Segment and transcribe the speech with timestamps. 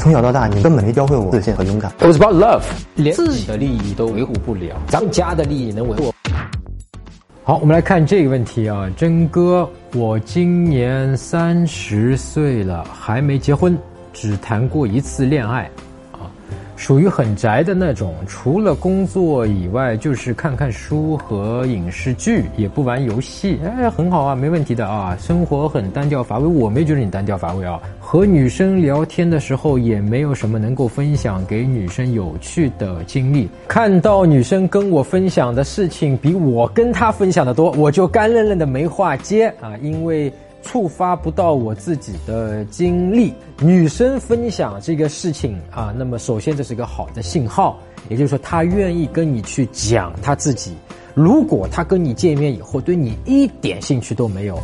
[0.00, 1.92] 从小到大，你根本没教会我自信和勇敢。
[1.98, 2.62] It was about love，
[2.94, 6.14] 连自己的利益都维护不了，咱们家的利益能维护？
[7.44, 13.76] 好，我们来看这个问题啊，真哥，我今年三十岁了，还没结婚，
[14.14, 15.70] 只谈过一次恋爱，啊，
[16.80, 40.32] 属于很宅的那种，除了工作以外，就是看看书和影视剧，也不玩游戏，哎，很好啊，没问题的啊，生活很单调乏味，我没觉得你单调乏味啊，和女生聊天的时候也没有什么能够分享给女生有趣的经历，看到女生跟我分享的事情比我跟她分享的多，我就干愣愣的没话接啊，因为。
[40.62, 47.78] 触发不到我自己的经历，女生分享这个事情啊，那么首先这是一个好的信号，
[48.08, 50.74] 也就是说她愿意跟你去讲她自己。
[51.14, 54.58] 如果她跟你见面以后对你一点兴趣都没有，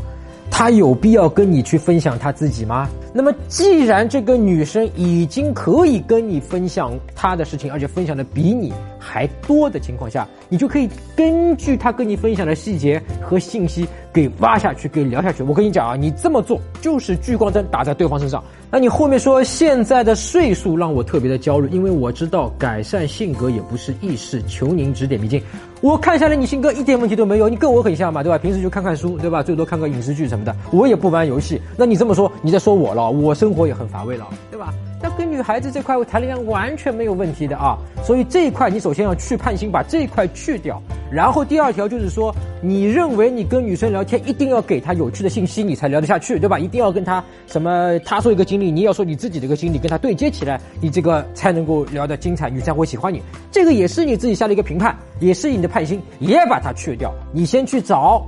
[0.51, 2.89] 她有必要跟你去分享她自己吗？
[3.17, 10.87] 那么既然这个女生已经可以跟你分享她的事情，而且分享的比你还多的情况下，你就可以
[11.17, 15.43] 根据她跟你分享的细节和信息给挖下去，给聊下去。
[15.43, 18.45] 我跟你讲啊，你这么做就是聚光灯打在对方身上。
[18.71, 25.41] 那你后面说现在的岁数让我特别的焦虑，因为我知道改善性格也不是易事，求您指点迷津。
[25.83, 28.39] 我看下来你性格一点问题都没有，你跟我很像嘛，对吧？
[28.39, 29.43] 平时就看看书，对吧？
[29.43, 31.61] 最多看个影视剧什么的，我也不玩游戏。
[31.77, 34.73] 那你这么说，你在说我了，我生活也很乏味了，对吧？
[35.03, 40.81] 那跟女孩子这块我谈恋爱完全没有问题的啊，所以这一块你首先要去判心，把这一块去掉。
[41.13, 46.59] 然后第二条就是说，你认为你跟女生聊天一定要给她有趣的信息，你才聊得下去，对吧？
[46.59, 53.23] 一定要跟她什么，她说一个经历，你要说你自己的一个经历，跟她对接起来，你这个才能够聊得精彩，女生会喜欢你。
[53.53, 57.13] 这个也是你自己下的一个评判，也是你的判心，也把它去掉。
[57.33, 58.27] 你先去找，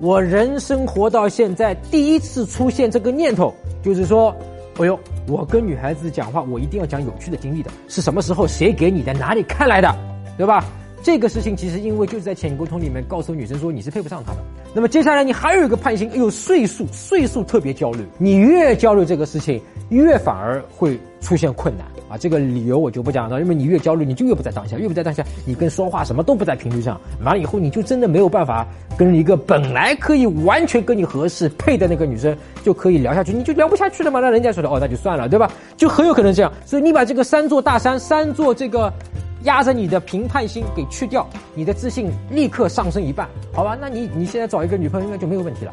[0.00, 3.52] 我人生活到现在第一次出现这个念头，
[3.84, 4.34] 就是说。
[4.80, 9.88] 哎呦，我跟女孩子讲话，我一定要讲有趣的经历的，是什么时候谁给你的，哪里看来的，
[10.36, 10.64] 对吧？
[11.00, 14.38] 这个事情其实因为就是在潜移沟通里面告诉女生说你是配不上她的。
[14.74, 22.16] 那么接下来你还有一个判刑，哎呦，岁数，岁数特别焦虑，你越焦虑这个事情，越反而会出现困难啊。
[22.16, 28.64] 这个理由我就不讲了，因为你越焦虑，你就越不在当下，越不在当下，你跟说话什么都不在频率上，完了以后你就真的没有办法
[28.96, 34.20] 跟一个本来可以完全跟你合适配的那个女生就可以聊下去，你就聊不下去了嘛？
[34.20, 35.50] 那人家说的哦，那就算了，对吧？
[35.76, 36.52] 就很有可能这样。
[36.64, 38.92] 所以你把这个三座大山，三座这个。
[39.44, 43.76] 压着你的评判心给去掉，你的自信立刻上升一半，好吧？
[43.78, 45.72] 那你你现在找一个女朋友应该就没有问题了。